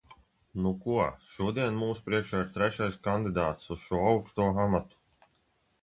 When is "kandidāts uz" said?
3.09-3.87